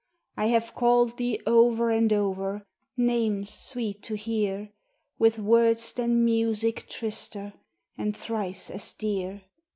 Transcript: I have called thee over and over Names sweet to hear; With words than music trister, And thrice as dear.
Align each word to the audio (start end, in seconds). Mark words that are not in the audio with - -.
I 0.35 0.47
have 0.47 0.73
called 0.73 1.17
thee 1.17 1.39
over 1.45 1.91
and 1.91 2.11
over 2.11 2.65
Names 2.97 3.53
sweet 3.53 4.01
to 4.01 4.15
hear; 4.15 4.71
With 5.19 5.37
words 5.37 5.93
than 5.93 6.25
music 6.25 6.89
trister, 6.89 7.53
And 7.99 8.17
thrice 8.17 8.71
as 8.71 8.93
dear. 8.93 9.43